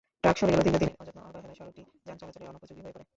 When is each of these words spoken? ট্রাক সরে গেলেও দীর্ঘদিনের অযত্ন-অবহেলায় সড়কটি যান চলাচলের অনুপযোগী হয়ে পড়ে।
ট্রাক 0.23 0.35
সরে 0.37 0.51
গেলেও 0.51 0.65
দীর্ঘদিনের 0.65 0.97
অযত্ন-অবহেলায় 0.99 1.57
সড়কটি 1.59 1.81
যান 2.05 2.15
চলাচলের 2.17 2.49
অনুপযোগী 2.49 2.81
হয়ে 2.81 2.95
পড়ে। 2.95 3.05